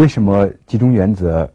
[0.00, 1.46] 为什么集中原则，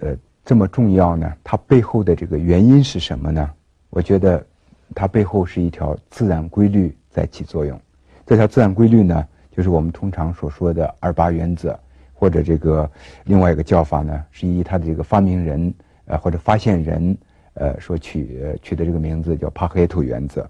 [0.00, 1.32] 呃，这么重要呢？
[1.44, 3.48] 它背后的这个原因是什么呢？
[3.90, 4.44] 我觉得，
[4.92, 7.80] 它背后是一条自然规律在起作用。
[8.26, 11.78] 这条自然规律呢，就是我们通常所说的二八原则，
[12.12, 12.90] 或者这个
[13.22, 15.72] 另外一个叫法呢，是以他的这个发明人
[16.06, 17.16] 呃或者发现人
[17.54, 20.44] 呃所取取的这个名字叫帕赫图原则。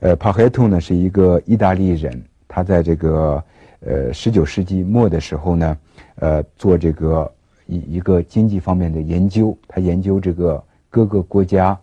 [0.00, 3.44] 呃，帕赫图呢是一个意大利人，他在这个
[3.80, 5.76] 呃十九世纪末的时候呢，
[6.16, 7.30] 呃做这个
[7.66, 11.78] 一一个经济方面的研究，他研究这个各个国家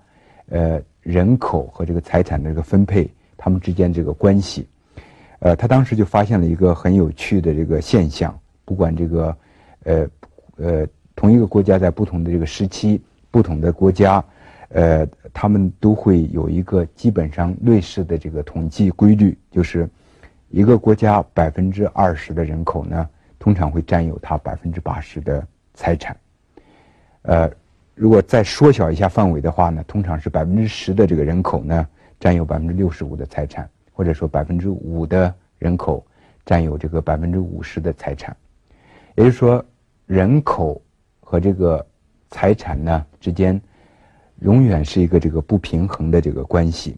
[0.50, 4.68] 呃人口和这个财产的这个分配，他们之间这个关系。
[5.40, 9.38] 呃，他当时就发现了一个很有趣的这个现象，不管这个，
[9.84, 10.08] 呃，
[10.58, 14.24] 呃，同一个国家在不同的这个时期，不同的国家，
[14.70, 19.88] 呃，他们都会有一个基本上类似的这个统计规律，就是
[20.50, 23.08] 一个国家百分之二十的人口呢，
[23.46, 25.46] 通常会占有他百分之八十的
[25.76, 26.18] 财产。
[27.22, 27.48] 呃，
[27.94, 31.88] 如果再缩小一下范围的话呢，通常是百分之十的这个人口呢，
[32.20, 33.70] 占有百分之六十五的财产。
[33.94, 36.06] 或者说百分之五的人口
[36.44, 38.36] 占有这个百分之五十的财产，
[39.16, 39.64] 也就是说，
[40.06, 40.82] 人口
[41.22, 41.86] 和这个
[42.30, 43.62] 财产呢之间
[44.42, 46.98] 永远是一个这个不平衡的这个关系。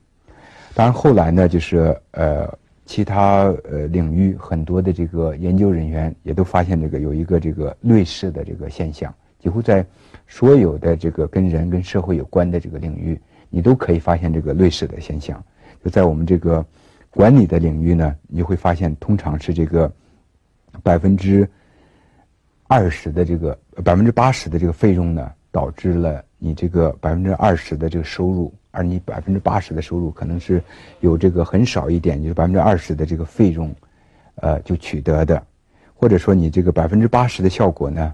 [0.73, 2.52] 当然后来呢，就是呃
[2.88, 9.85] 其他呃领域很多的这个研究人员也都发现这个有一个这个类似的这个现象，几乎在
[10.25, 13.21] 所有的这个跟人跟社会有关的这个领域，
[13.52, 15.43] 你都可以发现这个类似的现象，
[15.83, 16.65] 就在我们这个。
[17.09, 19.91] 管理的领域呢，你会发现通常是这个
[20.83, 21.49] 百分之
[22.67, 30.61] 二十的这个百分之八十的这个费用呢，导致了你这个百分之二十的这个收入，而你百分之八十的收入可能是
[31.00, 33.75] 有这个很少一点，就是百分之二十的这个费用，
[34.36, 35.44] 呃，就取得的，
[35.95, 38.14] 或者说你这个百分之八十的效果呢，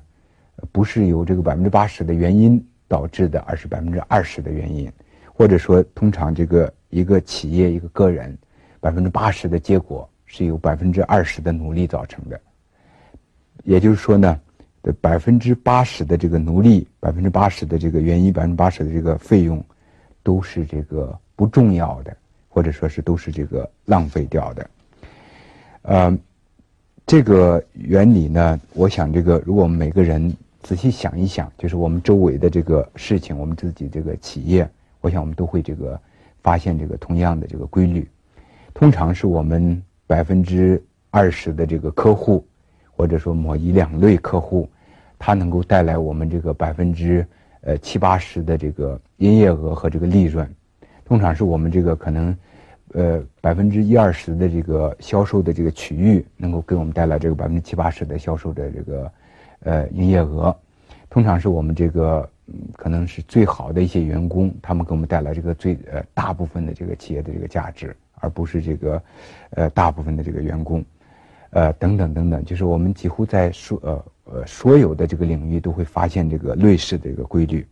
[0.72, 4.89] 不是由这个百分之八十的原因导致的，而是百分之二十的原因，
[5.34, 8.38] 或者说通常这个一个企业一个个人。
[8.79, 12.38] 百分之八十的结果是由百分之二十的努力造成的，
[13.63, 14.38] 也就是说呢，
[15.00, 19.63] 百分之八十的这个努力，百分之八十的这个原因，百分之八十的这个费用，
[20.23, 22.16] 都是这个不重要的，
[22.50, 24.69] 或者说是都是这个浪费掉的。
[25.84, 26.17] 呃，
[27.06, 34.67] 这个原理呢，我想这个如果我们每个人仔细想一想，就是我们周围的这个事情，我们自己这个企业，
[35.01, 36.00] 我想我们都会这个
[36.41, 38.09] 发现这个同样的这个规律。
[38.73, 42.45] 通常是我们百分之二十的这个客户，
[42.95, 44.69] 或者说某一两类客户，
[45.19, 47.28] 它能够带来我们这个百分之
[47.63, 50.50] 呃七八十的这个营业额和这个利润。
[51.03, 52.38] 通常是我们这个可能
[52.94, 59.12] 呃百分之一二十的这个销售的这个区域，能够给我们带来这个百分之七八十的销售的这个
[59.62, 60.56] 呃营业额。
[61.09, 62.29] 通常是我们这个
[62.75, 67.96] 可能是最好的一些员工，他们给我们带来这个最呃大部分的这个企业的这个价值。
[68.23, 69.03] 而不是这个，
[69.50, 70.81] 呃，大部分的这个员工，
[71.53, 77.66] 呃，等等等等，就是我们几乎在所呃呃所有的这个领域都会发现这个类似的一个规律，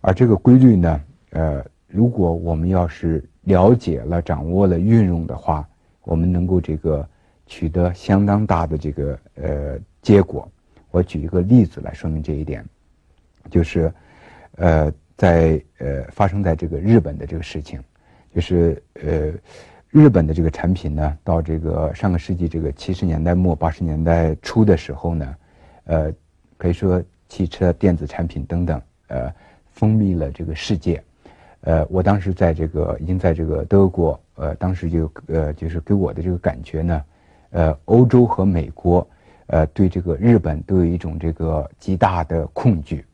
[0.00, 1.00] 而这个规律呢，
[1.30, 5.68] 呃，如果我们要是了解了、掌握了、运用的话，
[6.02, 7.06] 我们能够这个
[7.46, 10.50] 取得相当大的这个呃结果。
[10.90, 12.64] 我举一个例子来说明这一点，
[13.50, 13.92] 就是，
[14.56, 17.78] 呃，在呃发生在这个日本的这个事情。
[18.34, 19.32] 就是呃，
[19.94, 25.36] 日本的这个产品呢，到这个上个世纪这个七十年代末八十年代初的时候呢，
[25.84, 26.12] 呃，
[26.56, 29.32] 可以说汽车电子产品等等，呃，
[29.70, 31.00] 风靡了这个世界。
[31.60, 37.04] 呃，我当时在这个已经在这个德国，呃，当时就呃，就是给我的这个感觉呢，
[37.50, 39.06] 呃，欧洲和美国，
[39.46, 43.04] 呃，对这个日本都有一种这个极大的恐惧。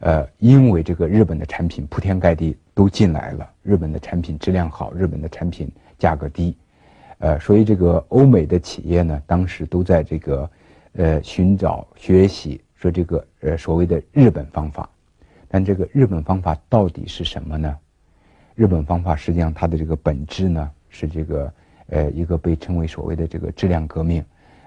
[0.00, 6.56] 呃，因为这个日本的产品铺天盖地都进来了，日本的产品质量好，日本的产品价格低，
[7.18, 10.50] 呃，所以这个欧美的企业呢，当时都在这个
[10.92, 14.88] 呃寻找学习，说这个呃所谓的日本方法，
[15.48, 17.76] 但这个日本方法到底是什么呢？
[18.54, 21.52] 日本方法实际上它的这个本质呢，是这个
[21.88, 24.24] 呃一个被称为所谓的这个质量革命，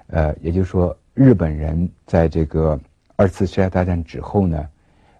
[0.08, 2.80] 呃，也就是说日本人在这个
[3.16, 4.70] 二次世界大战之后呢。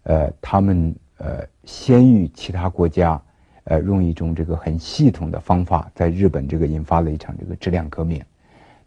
[0.10, 3.22] 呃，他们呃先于其他国家，
[3.70, 8.22] 呃用一种这个很系统的方法，在日本这个引发了一场这个质量革命，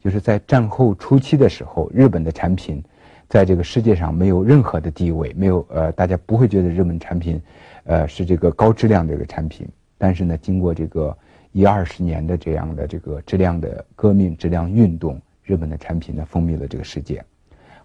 [0.02, 2.82] 就是在战后初期的时候，日本的产品
[3.28, 7.40] 在这个世界上没有任何的地位，没有呃大家不会觉得日本产品，
[7.84, 9.68] 呃是这个高质量的一个产品，
[9.98, 11.16] 但是呢，经过这个
[11.52, 17.22] 一二十年的这样的这个质量的革命、质量运动，日本的产品呢风靡了这个世界。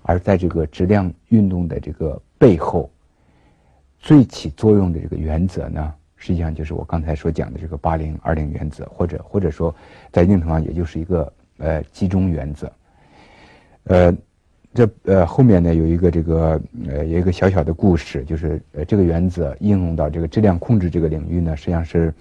[0.07, 2.89] 而在这个质量运动的这个背后，
[3.99, 5.93] 最起作用的这个原则呢，
[6.25, 9.73] 实际上就是我刚才所讲的这个八零二零原则，或者或者说
[10.11, 12.71] 在一定程度上也就是一个呃集中原则。
[13.83, 14.11] 呃，
[14.73, 22.11] 这呃后面呢有一个这个呃有一个小小的故事，就是呃这个原则应用到这个质量控制这个领域呢，实际上是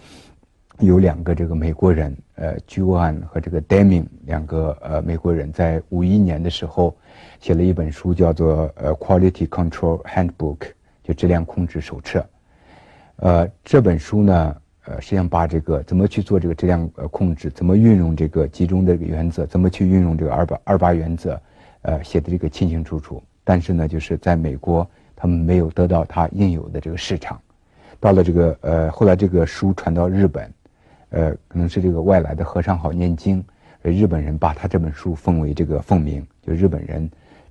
[0.81, 6.95] 有两个这个美国人，呃 j o a n 和这个 Deming 两个呃美国人在五一年的时候
[7.41, 10.59] 写了一本书，叫做呃 Quality Control Handbook，
[11.03, 12.23] 就质量控制手册。
[13.17, 14.57] 呃这本书呢，
[14.87, 21.41] 呃实际上把这个怎么去做这个质量呃控制，怎么运用这个集中的原则，怎么去运用这个二八二八原则。
[21.87, 27.39] 呃，写的这个清清楚楚，但是呢，就是在美国，他们没有得到他应有的这个市场。
[28.01, 30.51] 到了这个呃，后来这个书传到日本，
[31.11, 33.45] 呃，可能是这个外来的和尚好念经，
[33.83, 37.07] 日本人把他这本书奉为这个凤鸣，就日本人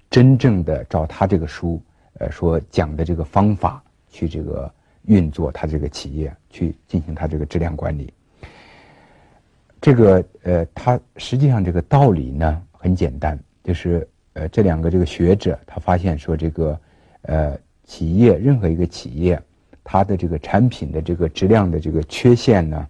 [0.10, 1.80] 真正的照他这个书，
[2.18, 4.74] 呃，说讲的这个方法去这个
[5.06, 8.14] 运作他这个企业，去进行他这个质量管理。
[9.80, 14.08] 这个呃，他实际上这个道理呢很简单，就是。
[14.36, 16.82] 呃，这两个这个学者他发现说，这个
[17.22, 19.40] 呃企业任何一个企业，
[19.84, 22.88] 它的这个产品的这个质量的这个缺陷呢，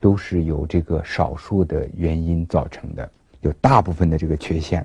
[0.00, 3.08] 都是由这个少数的原因造成的。
[3.42, 4.84] 有大部分的这个缺陷，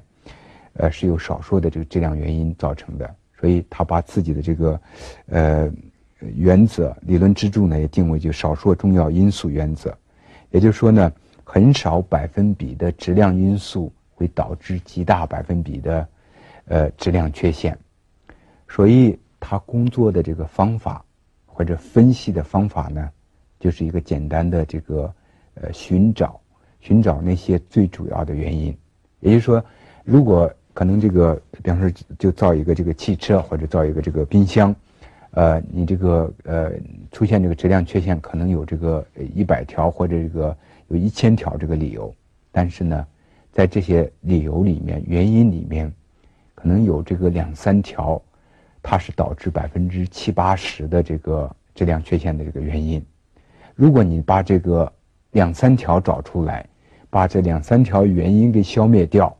[0.74, 3.16] 呃，是由少数的这个质量原因造成的。
[3.40, 4.80] 所以他把自己的这个
[5.26, 5.74] 呃
[6.34, 9.96] 原则理论支柱呢，也定位就少数重要因素原则。
[10.52, 11.12] 也就是说呢，
[11.44, 13.92] 很少百分比的质量因素。
[14.18, 16.08] 会导致极大百分比的，
[16.68, 17.78] 呃，质量缺陷，
[18.66, 21.04] 所以他工作的这个方法
[21.46, 23.10] 或者分析的方法呢，
[23.60, 25.14] 就是一个简单的这个
[25.56, 26.40] 呃寻找
[26.80, 28.74] 寻找那些最主要的原因。
[29.20, 29.62] 也就是说，
[30.06, 34.74] 如果可能这个，比方说就造一个这个汽车或者造一个这个冰箱，
[35.36, 36.72] 呃，你这个呃
[37.12, 42.14] 出现这个质量缺陷，可能有这个一百条或者这个有一千条这个理由，
[42.52, 43.08] 但是呢。
[43.56, 45.90] 在这些理由里面、原因里面，
[46.56, 48.22] 可能有这个两三条，
[48.84, 53.02] 它是导致百分之七八十的这个质量缺陷的这个原因。
[53.74, 54.92] 如果你把这个
[55.32, 56.68] 两三条找出来，
[57.10, 59.34] 把这两三条原因给消灭掉，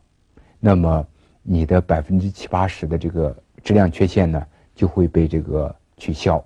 [0.62, 1.06] 那么
[1.44, 4.42] 你的百分之七八十的这个质量缺陷呢，
[4.74, 6.44] 就会被这个取消。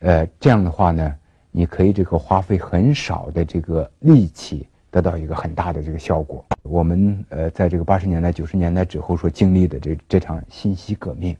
[0.00, 1.14] 呃，这样的话呢，
[1.50, 4.66] 你可以这个花费很少的这个力气。
[4.94, 6.44] 得到一个很大的这个效果。
[6.62, 11.36] 我们呃，在这个八十年代、九十年代之后所经历的这这场信息革命，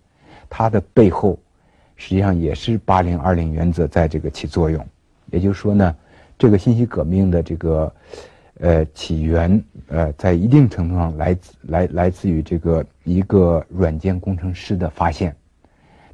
[0.51, 1.39] 它的背后
[1.95, 4.85] 实际上也是八零二零原则在这个起作用。
[5.31, 5.97] 也就是说呢，
[6.37, 7.95] 这个信息革命的这个
[8.59, 15.33] 呃起源呃，在一定程度上来自来来自于这个一个软件工程师的发现。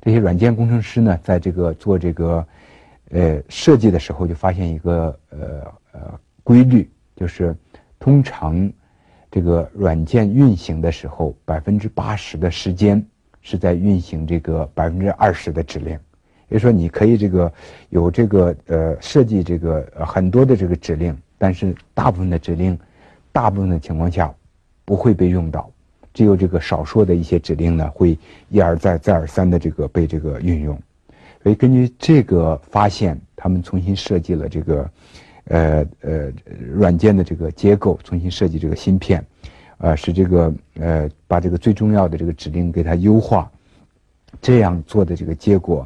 [0.00, 2.46] 这些软件工程师呢，在这个做这个
[3.10, 5.38] 呃设计的时候，就发现一个呃
[5.92, 6.90] 呃规律。
[7.16, 7.54] 就是
[7.98, 8.72] 通常，
[9.30, 13.04] 这个软件运行的时候，百分之八十的时间
[13.42, 15.98] 是在运行这个百分之二十的指令。
[16.48, 17.52] 也就是说，你可以这个
[17.90, 22.78] 有这个呃设计这个很多的这个指令，但是大部分的指令，
[23.32, 24.34] 大部分的情况下
[24.86, 25.70] 不会被用到，
[26.14, 28.18] 只有这个少数的一些指令呢会
[28.48, 30.78] 一而再再而三的这个被这个运用。
[31.42, 34.90] 所以根据这个发现，他们重新设计了这个。
[35.44, 36.32] 呃呃，
[36.72, 39.24] 软件的这个结构重新设计这个芯片，
[39.78, 43.50] 呃，使这个呃把这个最重要的这个指令给它优化，
[44.40, 45.84] 这样做的这个结果，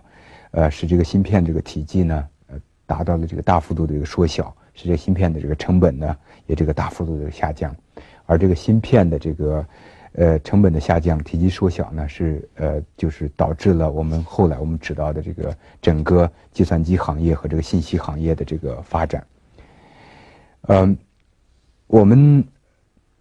[0.50, 6.14] 呃，使这个芯片这个体积呢，呃，达到了这个大幅度的一个缩小，使这个芯片的这个成本呢
[6.46, 7.74] 也这个大幅度的下降，
[8.26, 9.64] 而这个芯片的这个
[10.14, 19.24] 呃成本的下降、体积缩小呢，是呃就是导致了我们后来我们知道的这个整个计算机行业和这个信息行业的这个发展。
[20.68, 20.96] 嗯，
[21.86, 22.42] 我们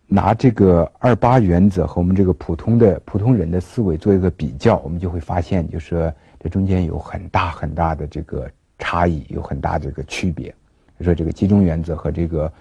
[0.08, 10.54] 拿这个二八原则和我们这个普通的普通人的思维做一个比较，我们就会发现，就是这中间有很大很大的这个差异，有很大的这个区别。
[11.02, 12.54] 说，这个集中原则和这个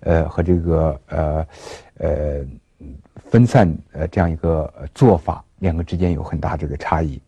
[0.00, 1.46] 呃和这个呃
[1.96, 2.46] 呃
[3.16, 7.20] 分散呃这样一个做法，两个之间有很大这个差异。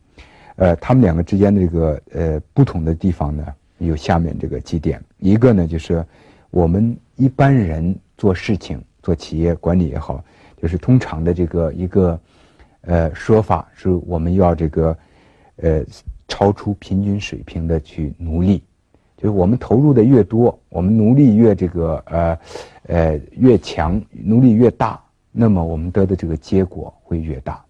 [0.56, 3.46] 呃，他们两个之间的这个呃不同的地方呢，
[3.78, 5.02] 有下面这个几点。
[5.18, 6.04] 一个呢，就是。
[6.52, 10.20] 我们一般人做事情、做企业管理也好，
[10.60, 12.20] 就是通常的这个一个
[12.80, 14.98] 呃说法，是我们要这个
[15.58, 15.80] 呃
[16.26, 18.64] 超出平均水平的去努力，
[19.16, 22.38] 就是我们投入的越多，我们努力越这个呃
[22.88, 25.00] 呃越强，努力越大，
[25.32, 27.64] 那么我们得的这个结果会越大。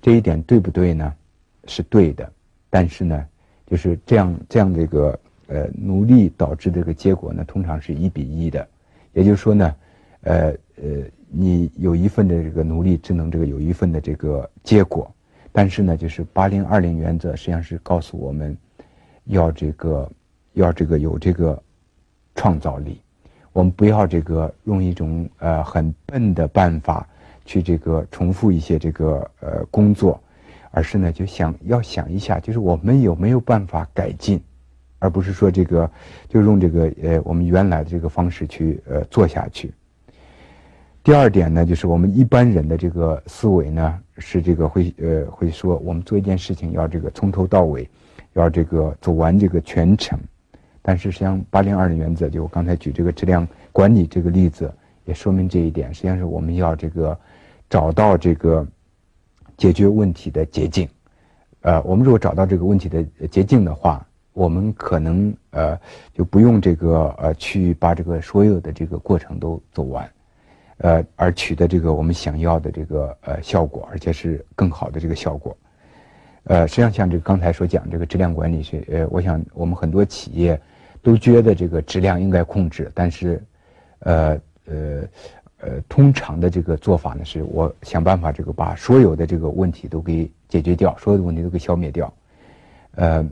[0.00, 1.14] 这一点对不对呢？
[1.68, 2.28] 是对的，
[2.68, 3.24] 但是呢，
[3.68, 8.68] 就是这样这样这个呃努力导致的这个结果呢，通常是一比一的，
[9.12, 9.74] 也就是说呢，
[10.22, 15.08] 呃呃，你有一份的这个努力，只能这个有一份的这个结果，
[15.52, 18.58] 但是呢，就是八零二零原则实际上是告诉我们，
[19.26, 20.10] 要这个
[20.54, 21.62] 要这个有这个
[22.34, 23.00] 创造力，
[23.52, 27.06] 我们不要这个用一种呃很笨的办法
[27.44, 30.20] 去这个重复一些这个呃工作。
[30.74, 34.42] 而是呢，就想要想一下，就是我们有没有办法改进，
[35.00, 35.90] 而不是说这个
[36.30, 39.70] 就用这个呃我们原来的这个方式去呃做下去。
[41.02, 47.86] 第二点呢，就是我们一般人的这个思维呢，是这个会呃会说，我们做一件事情要这个从头到尾，
[48.32, 50.18] 要这个走完这个全程。
[50.82, 54.70] 但是实际上，八零二的原则，就我刚才举这个质量管理这个例子，
[55.04, 55.94] 也说明这一点。
[55.94, 57.18] 实际上是我们要这个
[57.70, 58.66] 找到这个。
[59.58, 60.88] 解决问题的捷径，
[61.60, 65.78] 呃，我们如果找到这个问题的捷径的话，我们可能呃
[66.12, 70.10] 就不用这个呃去把这个所有的这个过程都走完，
[70.78, 75.56] 呃，而取得这个我们想要的这个呃效果，而且是更好的这个效果。
[76.44, 80.60] 呃，实际上像这个刚才所讲这个质量管理学，呃，我想我们很多企业
[81.02, 83.42] 都觉得这个质量应该控制，但是，
[84.00, 85.02] 呃呃。
[85.64, 92.12] 呃，通常的这个做法呢，是我想办法这个把所有的这个问题都给解决掉，所有的问题都给消灭掉。
[92.96, 93.24] 呃，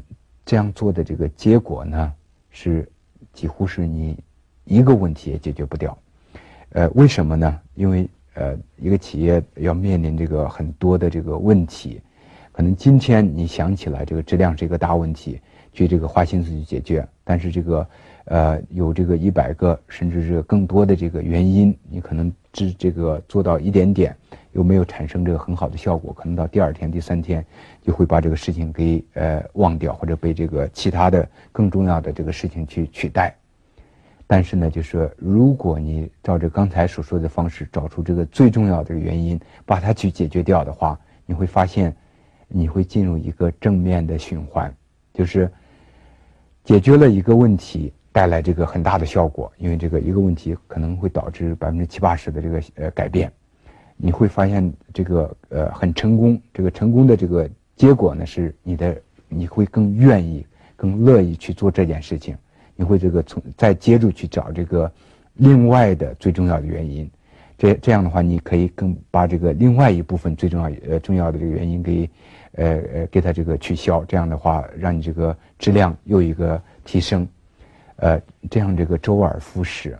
[0.46, 2.14] 这样做的这个结果呢，
[2.50, 2.88] 是
[3.32, 4.16] 几乎是你
[4.64, 5.98] 一个问题也解决不掉。
[6.68, 7.60] 呃，为什么呢？
[7.74, 12.00] 因为呃，一个企业要面临这个很多的这个问题，
[12.52, 15.40] 可能今天你想起来这个质量是一个大问题，
[15.72, 17.86] 去这个花心思去解决，但是这个。
[18.26, 24.14] 呃，有这个一百个甚至是更多的这个原因，你可能只这个做到一点点，
[24.52, 27.44] 又没有产生这个很好的效果，可能到第二天、第三天
[27.82, 33.34] 就会把这个事情给呃忘掉，或者被这个其他的更重要的这个事情去取代。
[34.28, 40.96] 但是呢，就是如果你照着刚才所说的方式找出这个最重要的原因，把它去解决掉的话，
[41.26, 41.92] 你会发现
[42.46, 44.72] 你会进入一个正面的循环，
[45.12, 45.50] 就是
[46.70, 47.92] 解决了一个问题。
[48.12, 53.32] 带来这个很大的效果，因为这个一个问题可能会导致百分之七八十的这个呃改变，
[53.96, 62.36] 你会发现这个呃很成功，这个成功的这个结果呢是你的你会更愿意、更乐意去做这件事情，
[62.74, 64.90] 你会这个从再接着去找这个
[65.34, 67.08] 另外的最重要的原因，
[67.60, 72.08] 这这样的话你可以更把这个另外一部分最重要呃重要的这个原因给
[72.52, 77.28] 呃呃给它这个取消，这样的话让你这个质量又一个提升。
[77.96, 78.18] 呃，
[78.50, 79.94] 这样这个周而复始，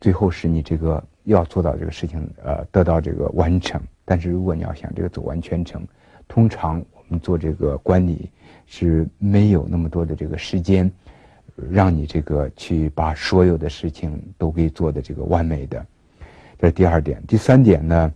[0.00, 3.80] 最后使你这个要做到这个事情，呃，得到这个完成。
[4.04, 5.84] 但是如果你要想这个走完全程，
[6.28, 8.30] 通常我们做这个管理
[8.64, 10.88] 是没有那么多的这个时间，
[11.68, 15.84] 让你这个去把所有的事情都给做的这个完美的。
[16.62, 17.20] 这是第二点。
[17.26, 18.14] 第三点呢，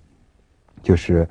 [0.80, 1.28] 就是，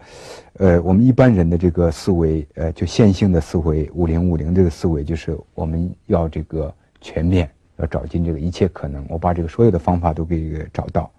[0.55, 7.50] 呃，我们一般人的这个思维，呃，就线性的思维，五零五零这个思维，就是我们要这个全面。
[7.77, 11.12] 要找尽这个一切可能，我把这个所有的方法都给找到，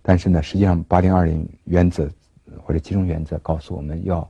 [0.00, 2.08] 但是呢，实际上八零二零原则
[2.60, 4.28] 或者集中原则告诉我们要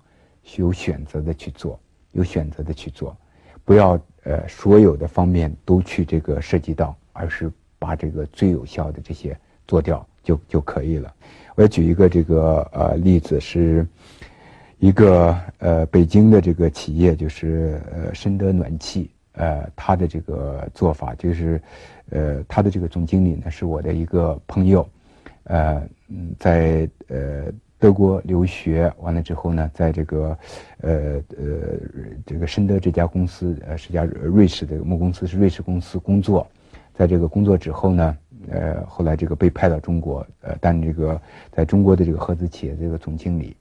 [0.57, 1.81] 有选择的去做，
[2.13, 3.17] 有选择的去做，
[3.65, 9.35] 不要呃所有的方面都去这个涉及到，而是把这个最有效的这些
[9.67, 11.13] 做掉就就可以了。
[11.55, 13.87] 我要举一个这个呃例子，是
[14.79, 19.11] 一个呃北京的这个企业，就是呃深德暖气。
[19.35, 21.59] 呃，他的这个做法就是，
[22.11, 24.87] 呃，他的这个总经理呢是我的一个朋友，
[25.45, 25.83] 呃，
[26.39, 27.45] 在呃
[27.79, 30.39] 德国留学完了之后呢，在这个
[30.83, 31.47] 呃呃
[32.27, 36.47] 这个深德这家公司，呃是家瑞士的母公司，是瑞士公司工作，
[36.93, 38.15] 在这个工作之后呢，
[38.51, 41.21] 呃，后来这个被派到中国，呃，担这个
[41.51, 43.57] 在中国的这个合资企业这个总经理。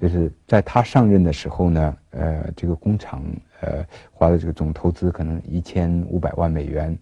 [0.00, 3.24] 就是在他上任的时候呢，呃，这个工厂
[3.60, 6.96] 呃花的这个总投资可能一千五百万美元，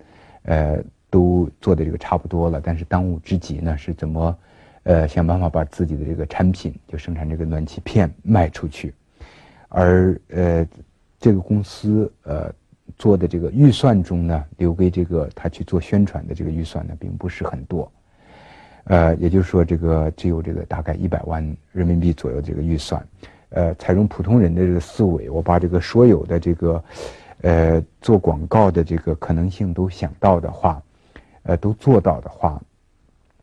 [0.45, 2.59] 呃，都做的这个差不多了。
[2.59, 4.39] 但是当务之急呢，是怎么，
[4.85, 8.95] 呃，想办法把自己的这个产品就生产这个暖气片卖出去，
[9.69, 10.67] 而呃，
[11.21, 12.51] 这个公司呃
[12.99, 17.91] 做的这个预算中呢，留给这个他去做宣传的这个预算呢，并不是很多。
[18.85, 23.05] 呃，也就是说，这个只有这个大概一百万人民币左右这个预算，
[23.49, 26.85] 呃，采用普通人的这个思维，我把这个所有的这个，
[27.41, 30.81] 呃，做广告的这个可能性都想到的话，
[31.43, 32.63] 呃，都做到的话，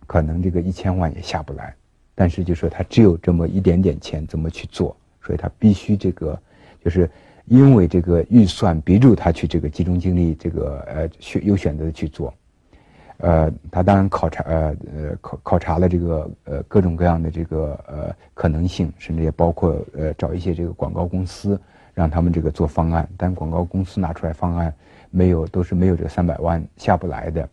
[0.07, 1.75] 可能这个一千万也下不来。
[2.15, 4.95] 但是就说他只有这么一点点钱，怎么去做？
[5.21, 6.39] 所以他必须这个
[6.83, 7.09] 就是
[7.45, 12.33] 因为这个预算逼住他去这个集中精力这个呃选有选择的去做。
[13.17, 21.59] 呃，他当然考察，呃呃考考察了这个呃各种各样的这个呃可能性，甚至也包括呃找一些这个广告公司，
[21.93, 23.07] 让他们这个做方案。
[23.15, 24.73] 但广告公司拿出来方案
[25.09, 27.47] 没有，都是没有这个三百万下不来的。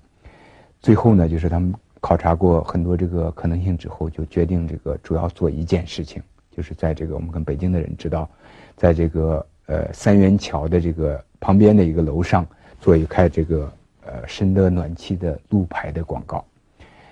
[0.80, 6.20] 最后呢，就是他们考察过很多这个可能性之后，就决定这个主要做一件事情，
[6.50, 8.28] 就是在这个我们跟北京的人知道，
[8.76, 12.46] 在这个呃三元桥的这个旁边的一个楼上
[12.80, 13.72] 做一开这个。
[14.02, 16.44] 呃，深的暖气的路牌的广告，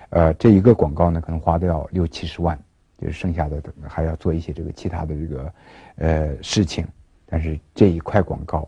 [0.09, 2.59] 呃，这一个广告呢，可能花掉六七十万，
[2.97, 5.53] 就是剩下的还要做一些这个其他的这个
[5.97, 6.85] 呃事情，
[7.27, 8.67] 但是这一块广告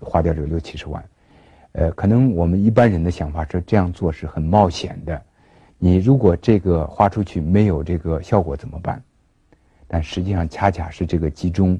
[0.00, 1.04] 花掉这个六七十万，
[1.72, 5.22] 呃，可能我们一般人的想法是这样做是很冒险的，
[5.78, 9.00] 你如果这个花出去没有这个效果怎么办？
[9.86, 11.78] 但实际上恰恰是这个集中，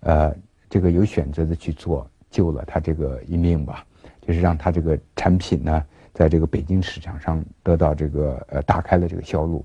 [0.00, 0.34] 呃，
[0.70, 3.84] 这个有选择的去做，救了他这个一命吧。
[4.22, 9.64] 就是让他这个产品呢，在这个北京市场上得到这个呃打开了这个销路，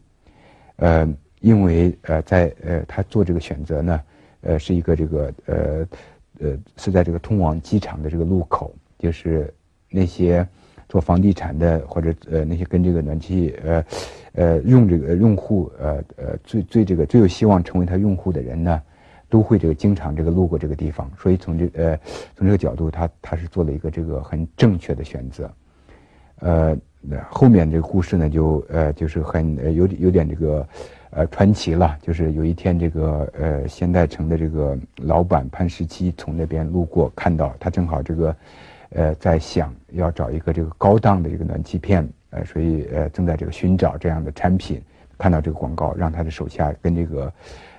[0.78, 1.08] 呃，
[1.42, 4.02] 因为呃在呃他做这个选择呢，
[4.42, 5.88] 呃是一个这个呃
[6.40, 9.54] 呃是在这个通往机场的这个路口，就是
[9.90, 10.48] 那些
[10.88, 13.86] 做房地产的或者呃那些跟这个暖气呃
[14.34, 18.82] 呃用这个用户呃呃最最这个最有希望成为他用户的人呢。
[19.30, 21.98] 都会这个经常这个路过这个地方，所以从这呃
[22.36, 25.52] 从这个角度，他他是做了一个这个很正确的选择，
[26.40, 30.68] 呃那，后面这个故事呢就呃就是很有有点这个
[31.12, 38.36] 呃传奇了，就是有一天这个呃现代城的这个老板潘石屹从那边路过，看到他正好这个
[38.90, 44.82] 呃在想要找一个这个高档的一个暖气片，呃，所以呃正在这个寻找这样的产品，
[45.18, 47.32] 看到这个广告，让他的手下跟这个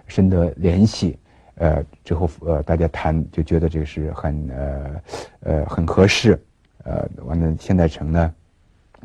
[0.07, 1.19] 深得联系。
[1.57, 5.03] 呃，之后呃，大家谈就觉得这个是很呃
[5.41, 6.39] 呃很合适，
[6.85, 8.35] 呃，完了现代城呢，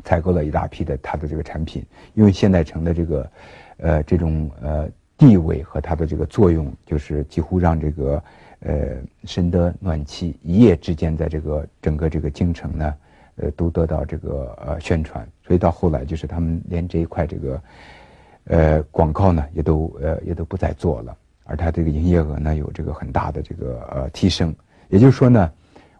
[0.04, 3.30] 采购了一大批的它的这个产品，因为现代城的这个
[3.78, 4.86] 呃这种呃
[5.16, 8.22] 地位和它的这个作用，就是几乎让这个
[8.60, 12.94] 呃深德暖气一夜之间在这个整个这个京城呢，
[13.36, 17.62] 呃都得到这个呃宣传，所以到后来就是他们连这一块这个
[18.44, 21.16] 呃广告呢也都呃也都不再做了。
[21.44, 24.54] 而它这个营业额呢有这个很大的这个呃提升，
[24.88, 25.52] 也就是说呢，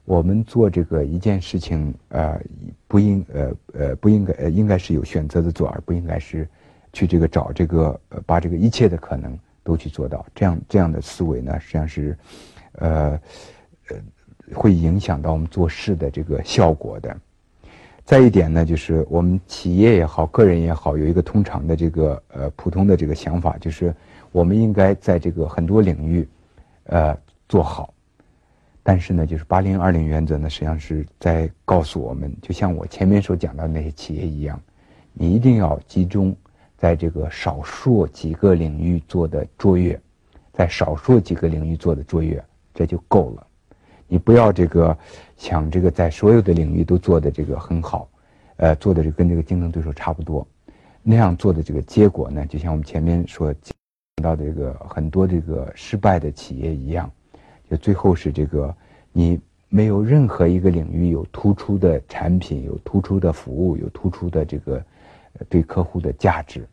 [0.04, 2.40] 我们做这个一件事情呃
[2.86, 6.48] 不应呃呃不应该呃应该是有选择的做，而不应该是
[6.92, 12.16] 去这个找这个把这个一切的可能都去做到，这样这样的思维呢实际上是
[12.72, 13.20] 呃
[13.88, 13.96] 呃
[14.54, 17.16] 会影响到我们做事的这个效果的。
[18.04, 23.92] 再一点呢，就是我们企业也好，个人也好，有一个通常的这个呃普通的这个想法就是。
[24.32, 26.26] 我们应该在这个很多领域，
[26.84, 27.16] 呃，
[27.48, 27.92] 做好。
[28.82, 34.60] 但是呢，就是八零二零原则呢，实际上是在告诉我们，就像我前面所讲到那些企业一样，
[35.12, 36.34] 你一定要集中
[36.76, 40.00] 在这个少数几个领域做的卓越，
[40.52, 42.42] 在少数几个领域做的卓越，
[42.74, 43.46] 这就够了。
[44.08, 44.96] 你不要这个
[45.36, 48.08] 想这个在所有的领域都做的这个很好，
[48.56, 50.44] 呃，做的这跟这个竞争对手差不多，
[51.02, 53.54] 那样做的这个结果呢，就像我们前面说。
[54.22, 57.10] 到这个很多这个失败的企业一样，
[57.68, 58.74] 就最后是这个
[59.12, 64.82] 你没有任何一个领域有突出的产品、有突出的服务、有突出的这个
[65.48, 66.64] 对客户的价值。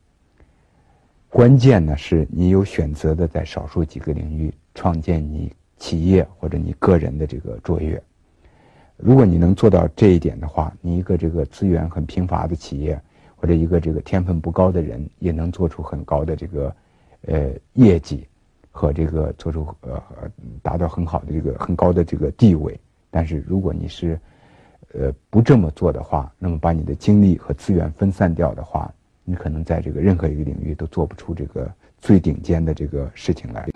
[1.27, 8.01] 关键呢是你有选择的在少数几个领域创建你企业或者你个人的这个卓越。
[8.97, 13.01] 如果你能做到这一点的话，你一个这个资源很贫乏的企业
[13.35, 16.75] 或者一个这个天分不高的人也能做出很高的这个。
[17.27, 18.25] 呃，业绩
[18.71, 20.01] 和这个做出呃
[20.61, 22.79] 达到很好的这个很高的这个地位，
[23.11, 24.19] 但是如果你是
[24.93, 28.91] 呃不这么做的话，那么把你的精力和资源分散掉的话，
[29.25, 33.67] 你可能在这个任何一个领域都做不出这个最顶尖的这个事情来。